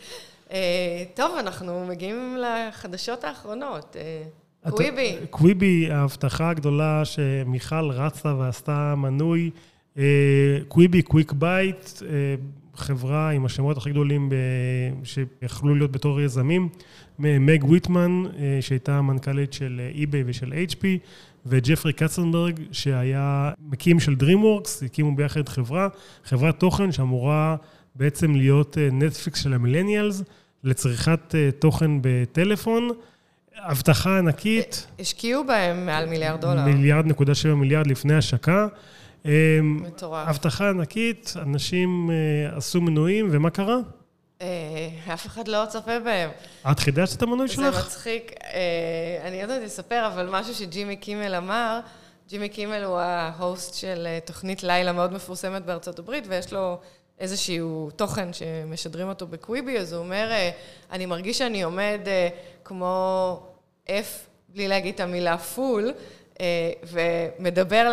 [0.53, 0.59] אה,
[1.15, 3.97] טוב, אנחנו מגיעים לחדשות האחרונות.
[4.71, 5.17] קוויבי.
[5.31, 9.51] קוויבי, ההבטחה הגדולה שמיכל רצה ועשתה מנוי.
[9.99, 12.35] אה, קוויבי, quick bite, אה,
[12.75, 14.35] חברה עם השמות הכי גדולים ב-
[15.05, 16.69] שיכלו להיות בתור יזמים.
[17.19, 20.85] מג ויטמן, אה, שהייתה המנכ"לית של אי-ביי ושל HP,
[21.47, 25.89] וג'פרי קצנברג, שהיה מקים של DreamWorks, הקימו ביחד חברה,
[26.25, 27.57] חברת תוכן שאמורה
[27.95, 30.23] בעצם להיות נטפליקס של המילניאלס,
[30.65, 32.89] לצריכת תוכן בטלפון.
[33.57, 34.87] הבטחה ענקית.
[34.99, 36.65] השקיעו בהם מעל מיליארד דולר.
[36.65, 38.67] מיליארד נקודה שבע מיליארד לפני השקה.
[39.25, 39.31] אמ,
[39.83, 40.29] מטורף.
[40.29, 43.77] הבטחה ענקית, אנשים אה, עשו מנויים, ומה קרה?
[44.43, 46.31] אה, אף אחד לא צופה בהם.
[46.71, 47.87] את חידשת את המנוי זה שלך?
[47.87, 48.33] מצחיק.
[48.45, 51.81] אה, אני עוד מעט אספר, אבל משהו שג'ימי קימל אמר,
[52.29, 56.79] ג'ימי קימל הוא ה host של אה, תוכנית לילה מאוד מפורסמת בארצות הברית, ויש לו
[57.21, 60.51] איזשהו תוכן שמשדרים אותו בקוויבי, אז הוא אומר, אה,
[60.93, 62.29] אני מרגיש שאני עומד אה,
[62.65, 63.41] כמו
[63.87, 65.93] F, בלי להגיד את המילה fool,
[66.41, 67.93] אה, ומדבר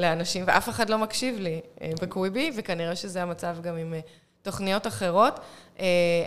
[0.00, 1.60] לאנשים, ואף אחד לא מקשיב לי
[2.02, 3.94] בקוויבי, וכנראה שזה המצב גם עם
[4.42, 5.40] תוכניות אחרות.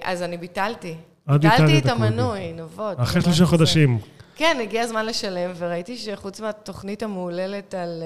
[0.02, 0.96] אז אני ביטלתי.
[1.28, 1.86] ביטלתי את.
[1.86, 3.00] המנוי, נבות.
[3.00, 3.46] אחרי שלושה.
[3.46, 4.00] חודשים.
[4.36, 8.04] כן, הגיע הזמן לשלם, וראיתי שחוץ מהתוכנית המהוללת על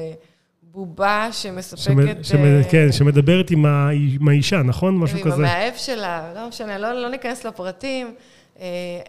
[0.75, 1.83] בובה שמספקת...
[2.23, 2.35] שמד-
[2.65, 4.97] אה, כן, שמדברת עם ה- עם האישה, נכון?
[4.97, 5.35] משהו עם כזה.
[5.35, 8.15] המאהב שלה, לא משנה, לא, לא ניכנס לפרטים.
[8.59, 8.65] אה,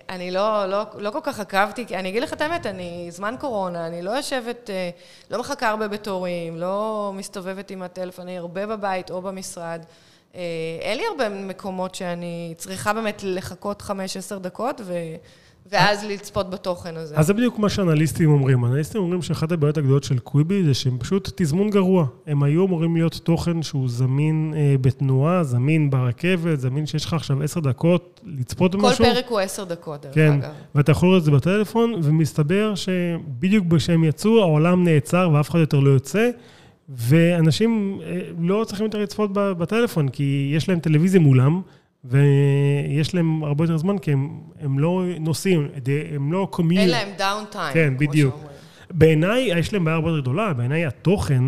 [0.09, 3.35] אני לא, לא, לא כל כך עקבתי, כי אני אגיד לך את האמת, אני זמן
[3.41, 4.91] קורונה, אני לא יושבת, אה,
[5.31, 9.85] לא מחכה הרבה בתורים, לא מסתובבת עם הטלפון, אני הרבה בבית או במשרד.
[10.81, 13.91] אין לי הרבה מקומות שאני צריכה באמת לחכות 5-10
[14.39, 14.95] דקות, ו,
[15.71, 17.17] ואז לצפות בתוכן הזה.
[17.17, 18.65] אז זה בדיוק מה שאנליסטים אומרים.
[18.65, 22.07] אנליסטים אומרים שאחת הבעיות הגדולות של קוויבי זה שהם פשוט תזמון גרוע.
[22.27, 27.43] הם היו אמורים להיות תוכן שהוא זמין אה, בתנועה, זמין ברכבת, זמין שיש לך עכשיו
[27.43, 29.05] עשר דקות לצפות כל במשהו.
[29.05, 30.51] פרק הוא 10 דקות, דרך כן, אגב.
[30.75, 35.81] ואתה יכול לראות את זה בטלפון, ומסתבר שבדיוק כשהם יצאו, העולם נעצר ואף אחד יותר
[35.81, 36.31] לא יוצא,
[36.89, 41.61] ואנשים אה, לא צריכים יותר לצפות בטלפון, כי יש להם טלוויזיה מולם,
[42.09, 45.69] ויש להם הרבה יותר זמן, כי הם, הם לא נוסעים,
[46.15, 46.81] הם לא commute.
[46.81, 48.35] אין להם down time, כן, בדיוק.
[48.91, 51.43] בעיניי, יש להם בעיה הרבה יותר גדולה, בעיניי התוכן,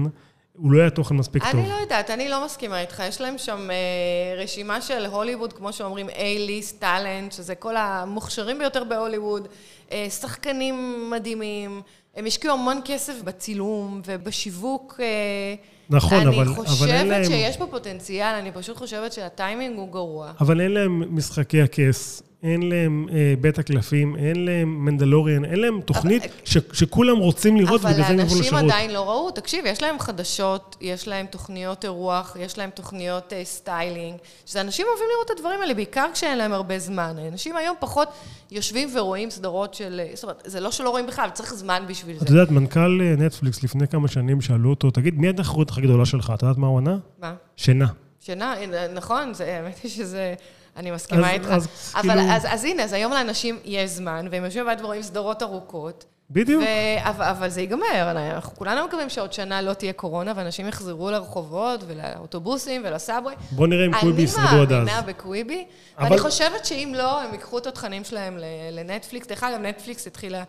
[0.53, 1.61] הוא לא היה תוכן מספיק טוב.
[1.61, 3.03] אני לא יודעת, אני לא מסכימה איתך.
[3.09, 8.85] יש להם שם אה, רשימה של הוליווד, כמו שאומרים, A-list, talent, שזה כל המוכשרים ביותר
[8.85, 9.49] בהוליווד,
[9.93, 11.83] אה, שחקנים מדהימים.
[12.17, 15.01] הם השקיעו המון כסף בצילום ובשיווק.
[15.01, 15.55] אה,
[15.91, 19.93] נכון, אבל- אבל אני אין חושבת להם- שיש פה פוטנציאל, אני פשוט חושבת שהטיימינג הוא
[19.93, 20.33] גרוע.
[20.41, 25.81] אבל אין להם משחקי הכס, אין להם אה, בית הקלפים, אין להם Mandalorian, אין להם
[25.81, 28.65] תוכנית ש, שכולם רוצים לראות, אבל ובגלל זה הם יבואו האנשים לשירות.
[28.65, 29.31] עדיין לא ראו.
[29.31, 34.87] תקשיב, יש להם חדשות, יש להם תוכניות אירוח, יש להם תוכניות אה, סטיילינג, שזה אנשים
[34.89, 37.15] אוהבים לראות את הדברים האלה, בעיקר כשאין להם הרבה זמן.
[37.33, 38.09] אנשים היום פחות
[38.51, 40.01] יושבים ורואים סדרות של...
[40.05, 42.25] אה, זאת אומרת, זה לא שלא רואים בכלל, צריך זמן בשביל זה.
[42.25, 46.07] את יודעת, מנכ"ל אה, נטפליקס לפני כמה שנים שאלו אותו, תגיד, מי התחרות הכי גדולה
[46.07, 46.33] שלך?
[46.35, 46.97] את יודעת מה הוא ענה?
[47.19, 47.35] מה?
[47.57, 47.87] שינה.
[48.21, 50.35] שינה, אה, נכון, זה, האמת היא שזה...
[50.79, 51.49] אני מסכימה אז- איתך.
[51.51, 55.03] אז אבל כאילו- אז, אז הנה, אז היום לאנשים יש זמן, והם יושבים בבית ורואים
[55.03, 56.05] סדרות ארוכות.
[56.31, 56.63] בדיוק.
[56.63, 61.11] ו- אבל, אבל זה ייגמר, אנחנו כולנו מקווים שעוד שנה לא תהיה קורונה, ואנשים יחזרו
[61.11, 63.35] לרחובות ולאוטובוסים ולסאבווי.
[63.51, 64.69] בוא נראה אם קוויבי ישרדו עד אני אז.
[64.87, 65.65] מאמינה בקוויבי,
[65.99, 68.39] אבל- ואני חושבת שאם לא, הם ייקחו את התכנים שלהם
[68.73, 69.27] לנטפליקס.
[69.27, 70.43] דרך אגב, נטפליקס התחילה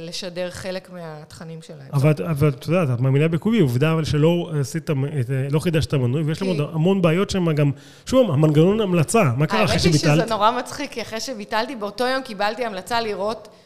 [0.00, 1.88] לשדר חלק מהתכנים שלהם.
[1.92, 4.96] אבל אבל את יודעת, את מאמינה בקוויבי, עובדה אבל שלא עשית, את-
[5.50, 7.70] לא חידשת מנוי, ויש להם עוד המון בעיות שם גם,
[8.06, 10.24] שוב, המנגנון המלצה, מה קרה אחרי האמת היא שביטלת?
[10.26, 13.57] שזה נורא מצחיק, כי אחרי שביטלתי, באותו יום קיבלתי המלצה לראות אה,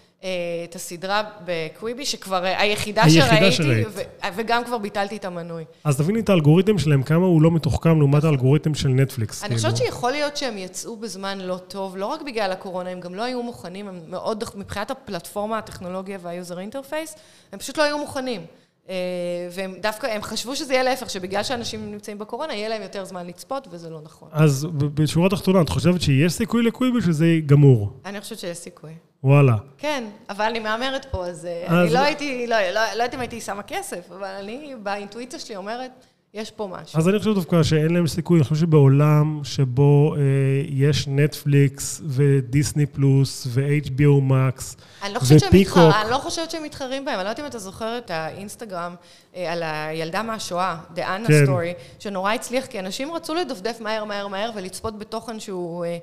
[0.65, 3.87] את הסדרה בקוויבי, שכבר אה, היחידה היחידה שראיתי, שראית.
[3.91, 4.01] ו-
[4.35, 5.65] וגם כבר ביטלתי את המנוי.
[5.85, 9.43] אז תביני את האלגוריתם שלהם, כמה הוא לא מתוחכם לעומת האלגוריתם של נטפליקס.
[9.43, 9.61] אני כאילו.
[9.61, 13.23] חושבת שיכול להיות שהם יצאו בזמן לא טוב, לא רק בגלל הקורונה, הם גם לא
[13.23, 17.15] היו מוכנים, הם מאוד, מבחינת הפלטפורמה, הטכנולוגיה וה user interface,
[17.53, 18.41] הם פשוט לא היו מוכנים.
[18.89, 18.95] אה,
[19.51, 23.27] והם דווקא, הם חשבו שזה יהיה להפך, שבגלל שאנשים נמצאים בקורונה, יהיה להם יותר זמן
[23.27, 24.29] לצפות, וזה לא נכון.
[24.33, 27.93] אז בשורה התחתונה, את חושבת שיש סיכוי ל Quibi שזה גמור?
[28.05, 28.93] אני חושבת שיש סיכוי.
[29.25, 29.57] וואלה.
[29.79, 33.15] כן, אבל אני מהמרת פה, אז, אה, אז- אני לא הייתי, לא, לא, לא יודעת
[33.15, 35.91] אם הייתי שמה כסף, אבל אני באינטואיציה שלי אומרת,
[36.35, 36.99] יש פה משהו.
[36.99, 40.21] אז אני חושב דווקא שאין להם סיכוי, אני חושב שבעולם שבו אה,
[40.69, 45.79] יש נטפליקס ודיסני פלוס ו-HBO מקס אני לא ופיקוק.
[46.03, 47.15] אני לא חושבת שהם מתחרים בהם.
[47.15, 48.95] אני לא יודעת אם אתה זוכר את האינסטגרם
[49.37, 51.45] אה, על הילדה מהשואה, The Anna כן.
[51.47, 55.99] Story, שנורא הצליח, כי אנשים רצו לדפדף מהר, מהר, מהר ולצפות בתוכן שהוא אה,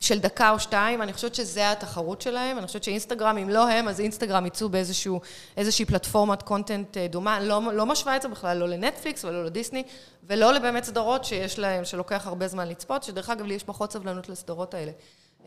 [0.00, 1.02] של דקה או שתיים.
[1.02, 2.58] אני חושבת שזה התחרות שלהם.
[2.58, 7.40] אני חושבת שאינסטגרם, אם לא הם, אז אינסטגרם יצאו באיזושהי פלטפורמת קונטנט אה, דומה.
[7.40, 9.82] לא, לא משווה את זה בכלל, לא לנטפליקס ולא לדיסני,
[10.26, 14.28] ולא לבאמת סדרות שיש להם, שלוקח הרבה זמן לצפות, שדרך אגב, לי יש פחות סבלנות
[14.28, 14.92] לסדרות האלה.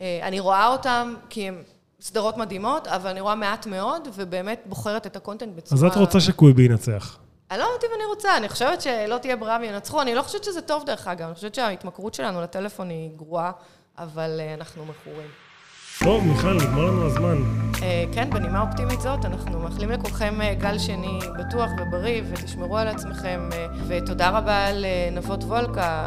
[0.00, 1.62] אה, אני רואה אותם כי הם
[2.00, 5.80] סדרות מדהימות, אבל אני רואה מעט מאוד, ובאמת בוחרת את הקונטנט בצורה...
[5.80, 7.18] אז את רוצה שקוויבי ינצח.
[7.50, 10.02] אני לא יודעת אם אני רוצה, אני חושבת שלא תהיה ברירה וינצחו.
[10.02, 11.26] אני לא חושבת שזה טוב, דרך אגב.
[11.26, 13.52] אני חושבת שההתמכרות שלנו לטלפון היא גרועה,
[14.00, 15.28] אבל אה, אנחנו מכורים.
[16.04, 17.36] טוב, מיכל, נגמר לנו הזמן.
[17.82, 22.88] אה, כן, בנימה אופטימית זאת, אנחנו מאחלים לכולכם אה, גל שני בטוח ובריא, ותשמרו על
[22.88, 23.48] עצמכם,
[23.88, 26.06] ותודה רבה לנבות וולקה,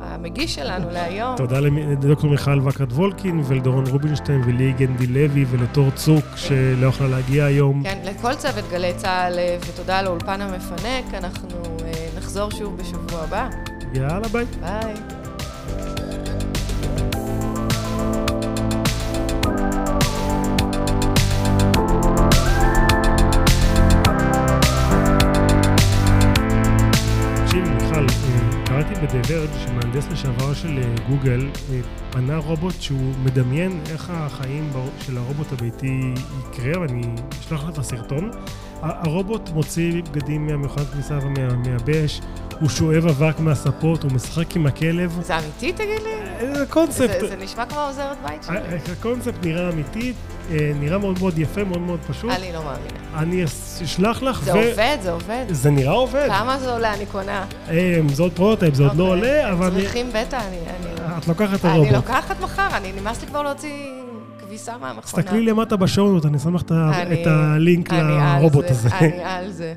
[0.00, 1.36] המגיש שלנו להיום.
[1.36, 7.44] תודה לדוקטור מיכל וקרת וולקין ולדורון רובינשטיין ולי גנדי לוי ולתור צוק שלא יכלה להגיע
[7.44, 7.82] היום.
[7.84, 11.14] כן, לכל צוות גלי צה"ל, ותודה על האולפן המפנק.
[11.14, 11.58] אנחנו
[12.16, 13.48] נחזור שוב בשבוע הבא.
[13.94, 14.44] יאללה, ביי.
[14.60, 15.21] ביי.
[29.22, 31.80] בדברג' שמהנדס לשעבר של אה, גוגל אה,
[32.14, 37.02] בנה רובוט שהוא מדמיין איך החיים של הרובוט הביתי יקרה, ואני
[37.40, 38.30] אשלח לך את הסרטון.
[38.82, 42.20] הרובוט מוציא בגדים מהמכונת כביסה ומהמייבש,
[42.62, 45.18] הוא שואב אבק מהספות, הוא משחק עם הכלב.
[45.22, 46.10] זה אמיתי, תגיד לי?
[46.40, 48.56] אה, זה, הקונספט, זה נשמע כמו עוזרת בית שלי.
[48.58, 50.12] ה- הקונספט נראה אמיתי,
[50.50, 52.30] אה, נראה מאוד מאוד יפה, מאוד מאוד פשוט.
[52.30, 53.18] אני לא מאמינה.
[53.22, 53.44] אני
[53.84, 55.44] אשלח לך, זה עובד, זה עובד.
[55.50, 56.26] זה נראה עובד.
[56.28, 56.94] כמה זה עולה?
[56.94, 57.44] אני קונה.
[57.68, 59.18] אה, זה עוד prototype, זה עוד לא אוקיי.
[59.30, 59.80] עולה, אבל...
[59.80, 60.56] צריכים בטא, אני...
[60.56, 61.92] אני- את לוקחת את אני הרובוט.
[61.94, 63.70] לוקחת מחר, אני נמאס לי כבר להוציא
[64.40, 65.02] כביסה מהמכונה.
[65.22, 68.02] תסתכלי למטה ב show notes, אני שם לך את אני- הלינק אני
[68.40, 68.88] לרובוט זה, הזה.
[68.98, 69.74] אני על זה.